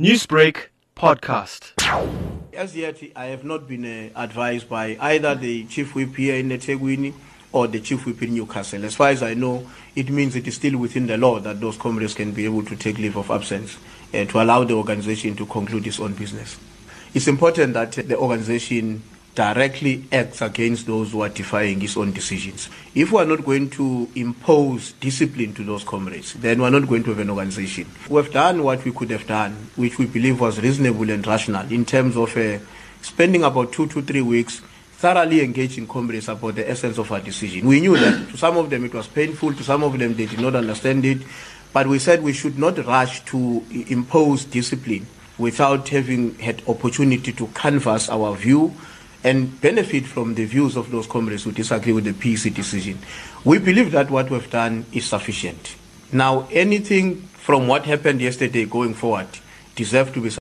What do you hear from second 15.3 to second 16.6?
to conclude its own business.